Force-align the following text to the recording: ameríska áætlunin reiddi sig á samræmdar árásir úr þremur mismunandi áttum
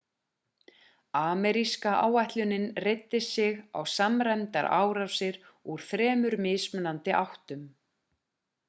ameríska 1.31 1.91
áætlunin 2.07 2.65
reiddi 2.85 3.21
sig 3.33 3.53
á 3.77 3.79
samræmdar 3.97 4.65
árásir 4.81 5.35
úr 5.71 5.79
þremur 5.91 6.35
mismunandi 6.49 7.11
áttum 7.25 7.61